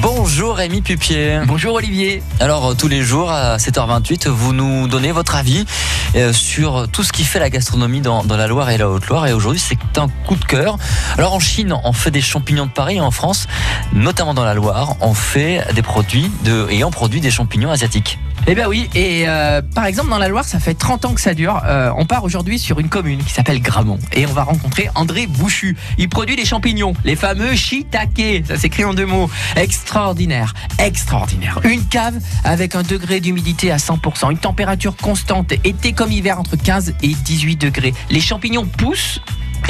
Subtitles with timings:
[0.00, 1.40] Bonjour Rémi Pupier.
[1.46, 2.22] Bonjour Olivier.
[2.40, 5.66] Alors euh, tous les jours à 7h28, vous nous donnez votre avis
[6.14, 9.26] euh, sur tout ce qui fait la gastronomie dans, dans la Loire et la Haute-Loire.
[9.26, 10.78] Et aujourd'hui, c'est un coup de cœur.
[11.18, 13.48] Alors en Chine, on fait des champignons de Paris et en France,
[13.92, 18.18] notamment dans la Loire, on fait des produits de, et on produit des champignons asiatiques.
[18.48, 21.20] Eh bien oui, et euh, par exemple dans la Loire, ça fait 30 ans que
[21.20, 21.62] ça dure.
[21.64, 25.28] Euh, on part aujourd'hui sur une commune qui s'appelle Gramont et on va rencontrer André
[25.28, 25.76] Bouchu.
[25.96, 29.30] Il produit des champignons, les fameux shiitake, ça s'écrit en deux mots.
[29.54, 31.60] Extraordinaire, extraordinaire.
[31.62, 36.56] Une cave avec un degré d'humidité à 100%, une température constante, été comme hiver entre
[36.56, 37.94] 15 et 18 degrés.
[38.10, 39.20] Les champignons poussent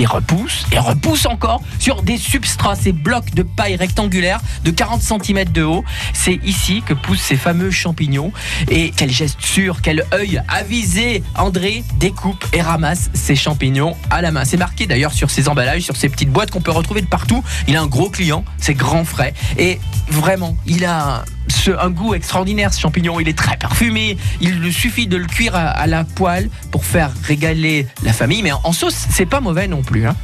[0.02, 5.01] et repoussent et repoussent encore sur des substrats, ces blocs de paille rectangulaire de 40
[5.01, 5.84] cm de haut.
[6.12, 8.33] C'est ici que poussent ces fameux champignons.
[8.69, 14.33] Et quel geste sûr, quel œil avisé André découpe et ramasse ces champignons à la
[14.33, 14.45] main.
[14.45, 17.45] C'est marqué d'ailleurs sur ces emballages, sur ces petites boîtes qu'on peut retrouver de partout.
[17.69, 19.34] Il a un gros client, c'est grand frais.
[19.56, 19.78] Et
[20.09, 21.25] vraiment, il a
[21.69, 23.21] un goût extraordinaire ce champignon.
[23.21, 24.17] Il est très parfumé.
[24.41, 28.42] Il suffit de le cuire à, la poêle pour faire régaler la famille.
[28.42, 30.06] Mais en, en sauce, c'est pas mauvais non plus.
[30.06, 30.17] Hein.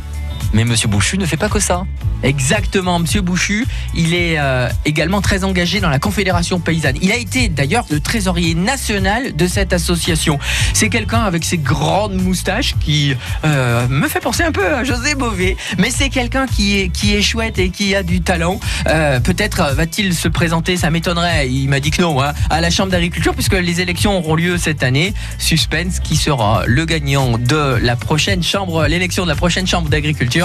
[0.52, 1.84] Mais Monsieur Bouchu ne fait pas que ça.
[2.22, 6.96] Exactement, Monsieur Bouchu, il est euh, également très engagé dans la Confédération paysanne.
[7.00, 10.38] Il a été d'ailleurs le trésorier national de cette association.
[10.72, 15.14] C'est quelqu'un avec ses grandes moustaches qui euh, me fait penser un peu à José
[15.14, 18.58] Bové, mais c'est quelqu'un qui est, chouette et qui a du talent.
[18.88, 22.70] Euh, Peut-être va-t-il se présenter, ça m'étonnerait, il m'a dit que non, hein, à la
[22.70, 25.14] Chambre d'agriculture, puisque les élections auront lieu cette année.
[25.38, 30.37] Suspense, qui sera le gagnant de la prochaine Chambre, l'élection de la prochaine Chambre d'agriculture.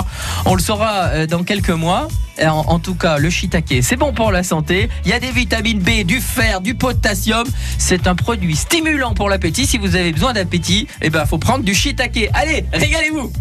[0.46, 2.08] On le saura euh, dans quelques mois.
[2.42, 4.90] En, en, tout cas, le shiitake, c'est bon pour la santé.
[5.06, 7.48] Il y a des vitamines B, du fer, du potassium.
[7.78, 9.68] C'est un produit stimulant pour l'appétit.
[9.68, 12.30] Si vous avez besoin d'appétit, eh ben, faut prendre du shiitake.
[12.34, 13.32] Allez, régalez-vous